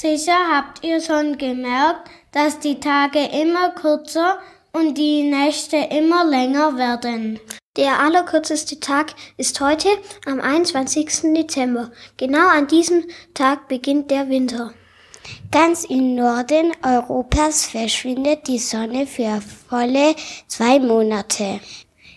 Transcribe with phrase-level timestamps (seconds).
[0.00, 4.38] Sicher habt ihr schon gemerkt, dass die Tage immer kürzer
[4.72, 7.40] und die Nächte immer länger werden.
[7.76, 9.88] Der allerkürzeste Tag ist heute
[10.24, 11.34] am 21.
[11.34, 11.90] Dezember.
[12.16, 14.72] Genau an diesem Tag beginnt der Winter.
[15.50, 20.14] Ganz im Norden Europas verschwindet die Sonne für volle
[20.46, 21.58] zwei Monate.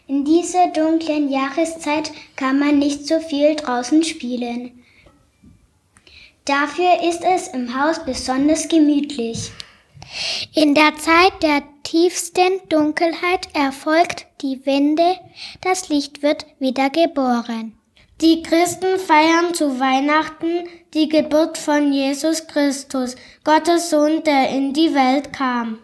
[0.06, 4.81] In dieser dunklen Jahreszeit kann man nicht so viel draußen spielen.
[6.46, 9.52] Dafür ist es im Haus besonders gemütlich.
[10.56, 15.18] In der Zeit der tiefsten Dunkelheit erfolgt die Wende,
[15.62, 17.78] das Licht wird wieder geboren.
[18.22, 24.94] Die Christen feiern zu Weihnachten die Geburt von Jesus Christus, Gottes Sohn, der in die
[24.94, 25.80] Welt kam.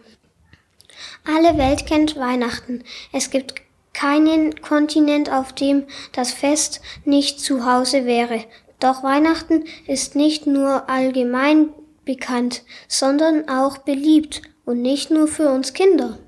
[1.24, 2.84] Alle Welt kennt Weihnachten.
[3.12, 3.54] Es gibt
[3.92, 8.44] keinen Kontinent, auf dem das Fest nicht zu Hause wäre.
[8.80, 11.70] Doch Weihnachten ist nicht nur allgemein
[12.04, 16.18] bekannt, sondern auch beliebt und nicht nur für uns Kinder.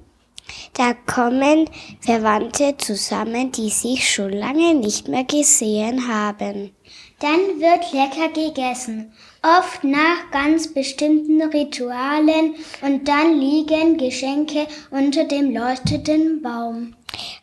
[0.74, 1.68] Da kommen
[2.00, 6.72] Verwandte zusammen, die sich schon lange nicht mehr gesehen haben.
[7.20, 9.12] Dann wird lecker gegessen,
[9.42, 16.94] oft nach ganz bestimmten Ritualen und dann liegen Geschenke unter dem leuchtenden Baum.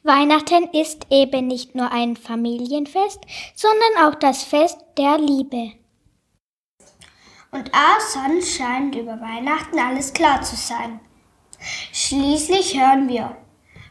[0.07, 3.19] Weihnachten ist eben nicht nur ein Familienfest,
[3.53, 5.73] sondern auch das Fest der Liebe.
[7.51, 11.01] Und auch sonst scheint über Weihnachten alles klar zu sein.
[11.91, 13.35] Schließlich hören wir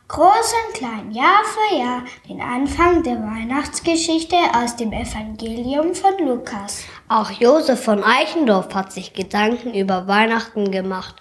[0.09, 6.84] groß und klein, Jahr für Jahr, den Anfang der Weihnachtsgeschichte aus dem Evangelium von Lukas.
[7.09, 11.17] Auch Josef von Eichendorff hat sich Gedanken über Weihnachten gemacht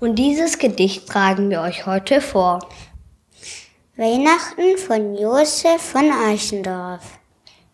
[0.00, 2.60] und dieses Gedicht tragen wir euch heute vor.
[4.02, 7.20] Weihnachten von Josef von Eichendorff.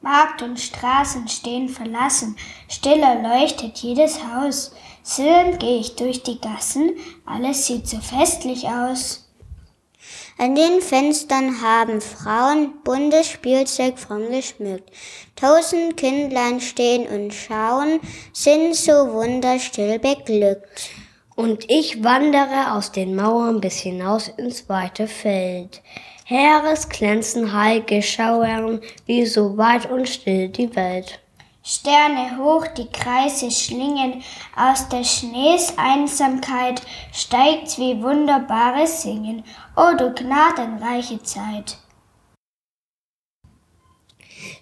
[0.02, 2.36] Markt und Straßen stehen verlassen,
[2.68, 4.72] stiller leuchtet jedes Haus.
[5.02, 6.90] Zitternd gehe ich durch die Gassen,
[7.24, 9.26] alles sieht so festlich aus.
[10.36, 14.90] An den Fenstern haben Frauen buntes Spielzeug fromm geschmückt.
[15.34, 18.00] Tausend Kindlein stehen und schauen,
[18.34, 20.90] sind so wunderstill beglückt.
[21.36, 25.80] Und ich wandere aus den Mauern bis hinaus ins weite Feld.
[26.30, 31.20] Heeres glänzen heilge schauern, wie so weit und still die Welt.
[31.64, 34.22] Sterne hoch die Kreise schlingen,
[34.54, 36.82] aus der Schnees Einsamkeit
[37.14, 39.42] steigt's wie wunderbares Singen,
[39.74, 41.78] o du gnadenreiche Zeit.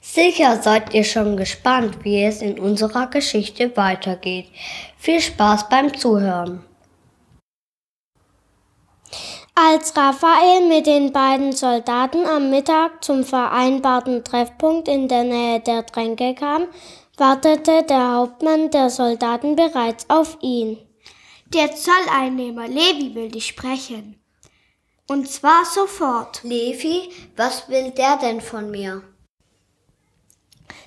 [0.00, 4.46] Sicher seid ihr schon gespannt, wie es in unserer Geschichte weitergeht.
[4.96, 6.64] Viel Spaß beim Zuhören.
[9.58, 15.86] Als Raphael mit den beiden Soldaten am Mittag zum vereinbarten Treffpunkt in der Nähe der
[15.86, 16.66] Tränke kam,
[17.16, 20.76] wartete der Hauptmann der Soldaten bereits auf ihn.
[21.54, 24.20] Der Zolleinnehmer Levi will dich sprechen.
[25.08, 26.44] Und zwar sofort.
[26.44, 29.04] Levi, was will der denn von mir?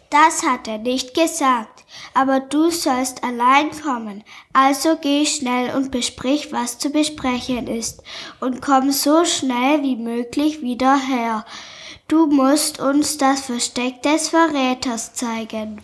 [0.09, 1.83] Das hat er nicht gesagt,
[2.15, 4.23] aber du sollst allein kommen.
[4.53, 8.01] Also geh schnell und besprich, was zu besprechen ist,
[8.39, 11.45] und komm so schnell wie möglich wieder her.
[12.07, 15.79] Du musst uns das Versteck des Verräters zeigen.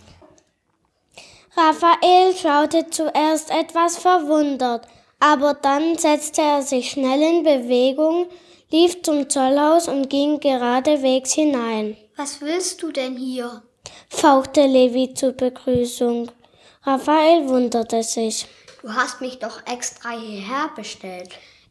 [1.55, 4.87] Raphael schaute zuerst etwas verwundert,
[5.19, 8.25] aber dann setzte er sich schnell in Bewegung,
[8.71, 11.95] lief zum Zollhaus und ging geradewegs hinein.
[12.17, 13.61] Was willst du denn hier?
[14.09, 16.31] Fauchte Levi zur Begrüßung.
[16.83, 18.47] Raphael wunderte sich.
[18.81, 21.29] Du hast mich doch extra hierher bestellt.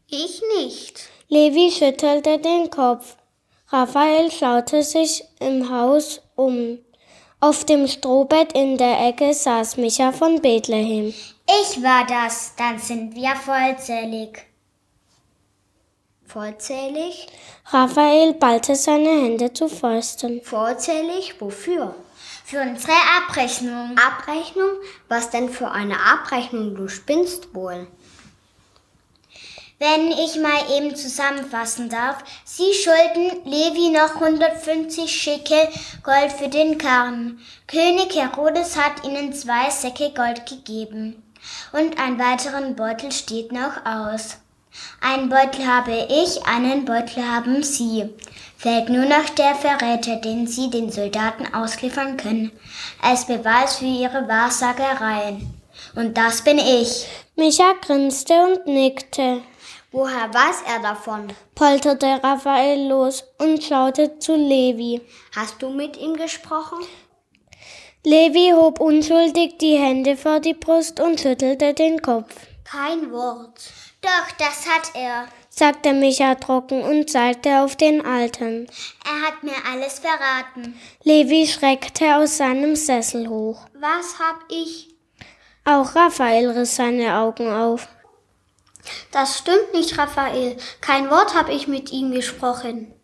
[0.09, 1.09] Ich nicht.
[1.29, 3.15] Levi schüttelte den Kopf.
[3.69, 6.79] Raphael schaute sich im Haus um.
[7.39, 11.13] Auf dem Strohbett in der Ecke saß Micha von Bethlehem.
[11.47, 14.45] Ich war das, dann sind wir vollzählig.
[16.25, 17.27] Vollzählig?
[17.67, 20.41] Raphael ballte seine Hände zu Fäusten.
[20.41, 21.39] Vollzählig?
[21.39, 21.95] Wofür?
[22.47, 23.97] Für unsere Abrechnung.
[23.97, 24.69] Abrechnung?
[25.07, 26.75] Was denn für eine Abrechnung?
[26.75, 27.87] Du spinnst wohl.
[29.79, 35.67] Wenn ich mal eben zusammenfassen darf, Sie schulden Levi noch 150 Schickel
[36.03, 37.39] Gold für den Karren.
[37.65, 41.23] König Herodes hat ihnen zwei Säcke Gold gegeben.
[41.71, 44.37] Und einen weiteren Beutel steht noch aus.
[45.01, 48.09] Einen Beutel habe ich, einen Beutel haben Sie.
[48.57, 52.51] Fällt nur noch der Verräter, den Sie den Soldaten ausliefern können,
[53.01, 55.53] als Beweis für Ihre Wahrsagereien.
[55.95, 57.05] Und das bin ich.
[57.35, 59.41] Micha grinste und nickte.
[59.91, 61.31] Woher weiß er davon?
[61.53, 65.01] polterte Raphael los und schaute zu Levi.
[65.35, 66.79] Hast du mit ihm gesprochen?
[68.03, 72.35] Levi hob unschuldig die Hände vor die Brust und schüttelte den Kopf.
[72.65, 73.61] Kein Wort.
[74.05, 78.67] Doch, das hat er, sagte Micha trocken und zeigte auf den Alten.
[79.03, 80.79] Er hat mir alles verraten.
[81.03, 83.65] Levi schreckte aus seinem Sessel hoch.
[83.73, 84.89] Was hab ich?
[85.63, 87.87] Auch Raphael riss seine Augen auf.
[89.11, 90.55] Das stimmt nicht, Raphael.
[90.81, 92.94] Kein Wort habe ich mit ihm gesprochen.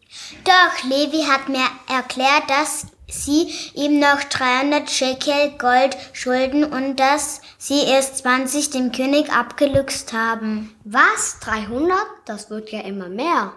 [0.43, 7.41] Doch, Levi hat mir erklärt, dass sie ihm noch 300 Shekel Gold schulden und dass
[7.57, 10.75] sie erst 20 dem König abgeluchst haben.
[10.83, 11.39] Was?
[11.41, 11.97] 300?
[12.25, 13.53] Das wird ja immer mehr.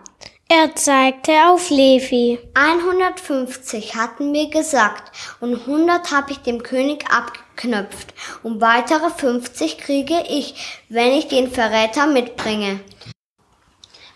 [0.48, 2.38] Er zeigte auf Levi.
[2.54, 5.10] 150 hatten mir gesagt
[5.40, 8.12] und 100 habe ich dem König abgeknöpft
[8.42, 12.80] und weitere 50 kriege ich, wenn ich den Verräter mitbringe.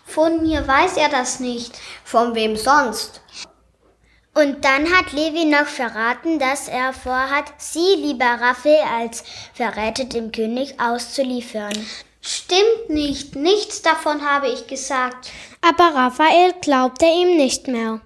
[0.09, 1.79] Von mir weiß er das nicht.
[2.03, 3.21] Von wem sonst?
[4.33, 9.23] Und dann hat Levi noch verraten, dass er vorhat, sie, lieber Raphael, als
[9.53, 11.73] Verräter dem König auszuliefern.
[12.21, 13.35] Stimmt nicht.
[13.35, 15.29] Nichts davon habe ich gesagt.
[15.61, 18.01] Aber Raphael glaubte ihm nicht mehr.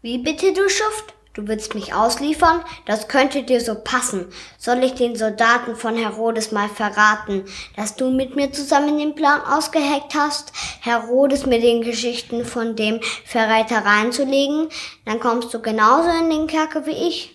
[0.00, 1.14] Wie bitte, du Schuft?
[1.38, 2.64] Du willst mich ausliefern?
[2.84, 4.26] Das könnte dir so passen.
[4.58, 7.44] Soll ich den Soldaten von Herodes mal verraten,
[7.76, 10.50] dass du mit mir zusammen den Plan ausgeheckt hast,
[10.80, 14.68] Herodes mit den Geschichten von dem Verräter reinzulegen?
[15.04, 17.32] Dann kommst du genauso in den Kerker wie ich.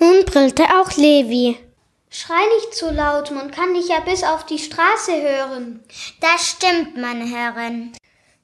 [0.00, 1.58] Nun brüllte auch Levi.
[2.08, 5.84] Schrei nicht zu laut, man kann dich ja bis auf die Straße hören.
[6.18, 7.92] Das stimmt, meine Herren,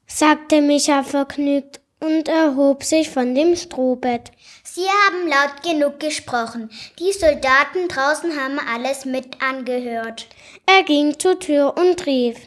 [0.05, 4.31] sagte Micha vergnügt und erhob sich von dem Strohbett.
[4.73, 6.69] Sie haben laut genug gesprochen.
[6.97, 10.27] Die Soldaten draußen haben alles mit angehört.
[10.65, 12.37] Er ging zur Tür und rief.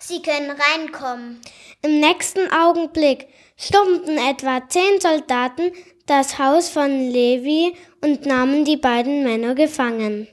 [0.00, 1.40] Sie können reinkommen.
[1.82, 5.70] Im nächsten Augenblick stürmten etwa zehn Soldaten
[6.06, 10.26] das Haus von Levi und nahmen die beiden Männer gefangen.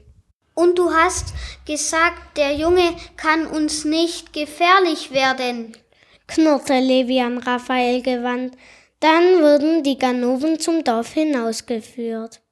[0.55, 1.35] Und du hast
[1.67, 5.77] gesagt, der Junge kann uns nicht gefährlich werden,
[6.25, 8.57] knurrte Levi an Raphael gewandt.
[8.99, 12.44] Dann wurden die Ganoven zum Dorf hinausgeführt.